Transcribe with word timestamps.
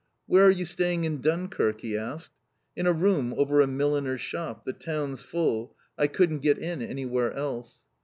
"Where 0.25 0.45
are 0.47 0.49
you 0.49 0.65
staying 0.65 1.03
in 1.03 1.21
Dunkirk?" 1.21 1.81
he 1.81 1.95
asked. 1.95 2.31
"In 2.75 2.87
a 2.87 2.91
room 2.91 3.35
over 3.37 3.61
a 3.61 3.67
milliner's 3.67 4.19
shop. 4.19 4.63
The 4.63 4.73
town's 4.73 5.21
full. 5.21 5.75
I 5.95 6.07
couldn't 6.07 6.39
get 6.39 6.57
in 6.57 6.81
anywhere 6.81 7.31
else." 7.33 7.85